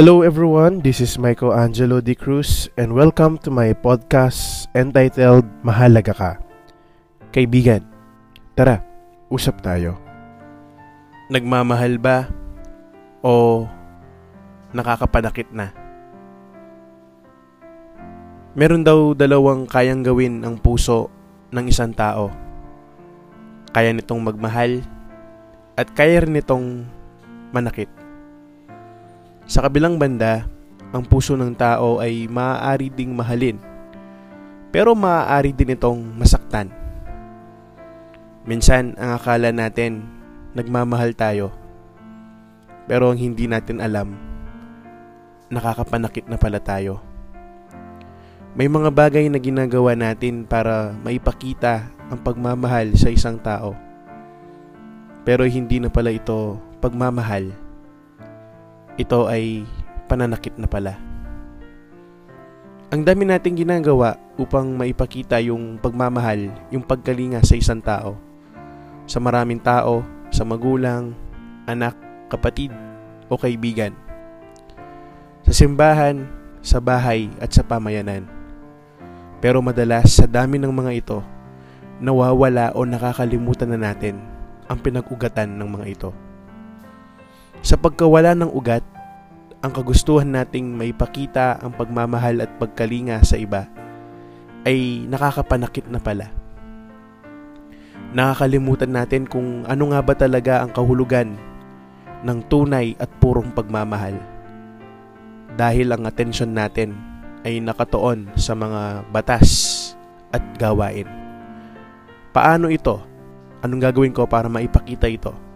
[0.00, 2.16] Hello everyone, this is Michael Angelo D.
[2.16, 6.30] Cruz and welcome to my podcast entitled Mahalaga Ka.
[7.36, 7.84] Kaibigan,
[8.56, 8.80] tara,
[9.28, 10.00] usap tayo.
[11.28, 12.32] Nagmamahal ba
[13.20, 13.68] o
[14.72, 15.68] nakakapanakit na?
[18.56, 21.12] Meron daw dalawang kayang gawin ang puso
[21.52, 22.32] ng isang tao.
[23.76, 24.80] Kaya nitong magmahal
[25.76, 26.88] at kaya rin nitong
[27.52, 27.99] manakit.
[29.50, 30.46] Sa kabilang banda,
[30.94, 33.58] ang puso ng tao ay maaari ding mahalin,
[34.70, 36.70] pero maaari din itong masaktan.
[38.46, 40.06] Minsan, ang akala natin,
[40.54, 41.50] nagmamahal tayo,
[42.86, 44.14] pero ang hindi natin alam,
[45.50, 47.02] nakakapanakit na pala tayo.
[48.54, 53.74] May mga bagay na ginagawa natin para maipakita ang pagmamahal sa isang tao.
[55.26, 57.69] Pero hindi na pala ito pagmamahal
[59.00, 59.64] ito ay
[60.04, 61.00] pananakit na pala.
[62.92, 68.18] Ang dami nating ginagawa upang maipakita yung pagmamahal, yung pagkalinga sa isang tao.
[69.08, 71.14] Sa maraming tao, sa magulang,
[71.64, 71.94] anak,
[72.28, 72.74] kapatid,
[73.30, 73.94] o kaibigan.
[75.46, 76.26] Sa simbahan,
[76.60, 78.26] sa bahay, at sa pamayanan.
[79.38, 81.18] Pero madalas sa dami ng mga ito,
[82.02, 84.18] nawawala o nakakalimutan na natin
[84.66, 86.10] ang pinag-ugatan ng mga ito.
[87.60, 88.80] Sa pagkawala ng ugat,
[89.60, 93.68] ang kagustuhan nating maipakita ang pagmamahal at pagkalinga sa iba
[94.64, 96.32] ay nakakapanakit na pala.
[98.16, 101.36] Nakakalimutan natin kung ano nga ba talaga ang kahulugan
[102.24, 104.16] ng tunay at purong pagmamahal.
[105.60, 106.96] Dahil ang atensyon natin
[107.44, 109.76] ay nakatoon sa mga batas
[110.32, 111.08] at gawain.
[112.32, 113.04] Paano ito?
[113.60, 115.49] Anong gagawin ko para maipakita ito?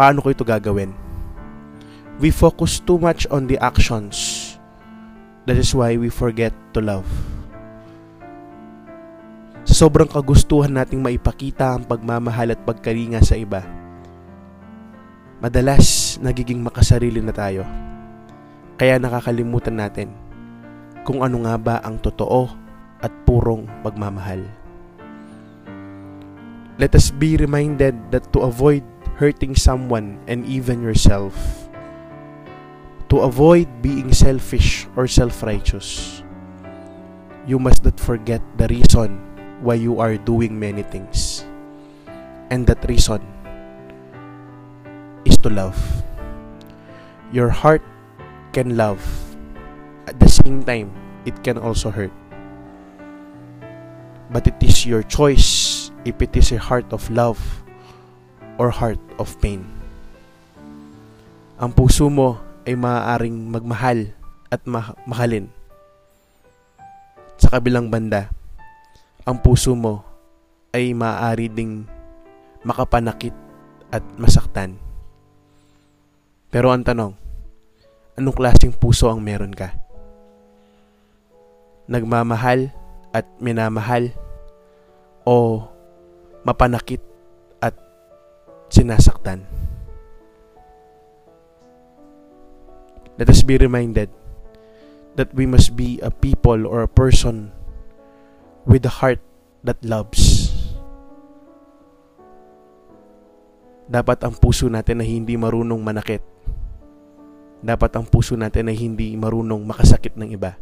[0.00, 0.96] Paano ko ito gagawin?
[2.24, 4.16] We focus too much on the actions.
[5.44, 7.04] That is why we forget to love.
[9.68, 13.60] Sa sobrang kagustuhan nating maipakita ang pagmamahal at pagkalinga sa iba,
[15.44, 17.68] madalas nagiging makasarili na tayo.
[18.80, 20.16] Kaya nakakalimutan natin
[21.04, 22.48] kung ano nga ba ang totoo
[23.04, 24.48] at purong pagmamahal.
[26.80, 28.80] Let us be reminded that to avoid
[29.20, 31.36] hurting someone and even yourself.
[33.12, 36.24] To avoid being selfish or self-righteous,
[37.44, 39.20] you must not forget the reason
[39.60, 41.44] why you are doing many things.
[42.48, 43.20] And that reason
[45.28, 45.76] is to love.
[47.28, 47.84] Your heart
[48.56, 49.04] can love.
[50.08, 50.96] At the same time,
[51.28, 52.14] it can also hurt.
[54.32, 57.36] But it is your choice if it is a heart of love
[58.60, 59.64] or heart of pain.
[61.56, 62.36] Ang puso mo
[62.68, 64.12] ay maaaring magmahal
[64.52, 65.48] at ma- mahalin.
[67.40, 68.28] Sa kabilang banda,
[69.24, 70.04] ang puso mo
[70.76, 71.88] ay maaari ding
[72.60, 73.32] makapanakit
[73.88, 74.76] at masaktan.
[76.52, 77.16] Pero ang tanong,
[78.20, 79.72] anong klaseng puso ang meron ka?
[81.88, 82.68] Nagmamahal
[83.16, 84.12] at minamahal
[85.24, 85.64] o
[86.44, 87.09] mapanakit
[88.80, 89.44] sinasaktan.
[93.20, 94.08] Let us be reminded
[95.20, 97.52] that we must be a people or a person
[98.64, 99.20] with a heart
[99.60, 100.48] that loves.
[103.90, 106.24] Dapat ang puso natin na hindi marunong manakit.
[107.60, 110.56] Dapat ang puso natin na hindi marunong makasakit ng iba.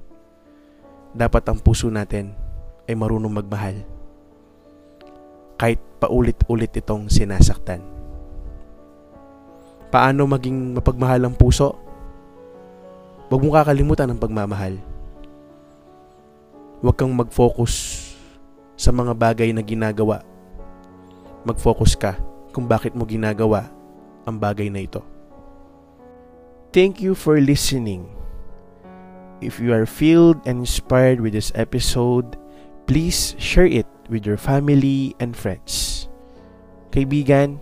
[1.14, 2.34] Dapat ang puso natin
[2.90, 3.86] ay marunong magmahal.
[5.54, 7.97] Kahit paulit-ulit itong sinasaktan.
[9.88, 11.72] Paano maging mapagmahal ang puso?
[13.28, 14.76] Huwag mong kakalimutan ang pagmamahal.
[16.84, 18.04] Huwag kang mag-focus
[18.76, 20.20] sa mga bagay na ginagawa.
[21.44, 22.20] Mag-focus ka
[22.52, 23.68] kung bakit mo ginagawa
[24.28, 25.00] ang bagay na ito.
[26.68, 28.12] Thank you for listening.
[29.40, 32.36] If you are filled and inspired with this episode,
[32.84, 36.04] please share it with your family and friends.
[36.92, 37.56] Kaibigan,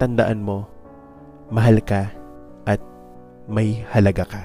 [0.00, 0.70] tandaan mo,
[1.50, 2.10] mahal ka
[2.66, 2.82] at
[3.46, 4.42] may halaga ka.